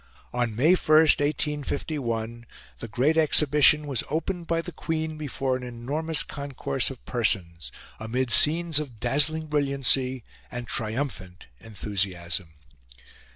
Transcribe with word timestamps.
On 0.33 0.55
May 0.55 0.73
1, 0.73 0.97
1851, 0.97 2.47
the 2.79 2.87
Great 2.87 3.17
Exhibition 3.17 3.85
was 3.85 4.03
opened 4.09 4.47
by 4.47 4.59
the 4.63 4.71
Queen 4.71 5.15
before 5.15 5.55
an 5.55 5.61
enormous 5.61 6.23
concourse 6.23 6.89
of 6.89 7.05
persons, 7.05 7.71
amid 7.99 8.31
scenes 8.31 8.79
of 8.79 8.99
dazzling 8.99 9.45
brilliancy 9.45 10.23
and 10.49 10.67
triumphant 10.67 11.45
enthusiasm. 11.59 12.49